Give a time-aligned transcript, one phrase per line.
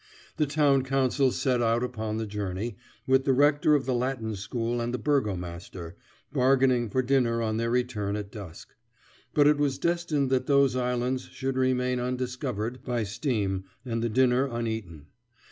[0.37, 4.81] The town council set out upon the journey, with the rector of the Latin School
[4.81, 5.95] and the burgomaster,
[6.33, 8.69] bargaining for dinner on their return at dusk.
[9.35, 14.47] But it was destined that those islands should remain undiscovered by steam and the dinner
[14.47, 15.05] uneaten.